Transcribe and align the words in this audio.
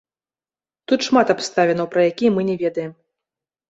Тут 0.93 1.05
шмат 1.09 1.27
абставінаў, 1.35 1.91
пра 1.95 2.01
якія 2.11 2.29
мы 2.39 2.51
не 2.53 2.61
ведаем. 2.67 2.91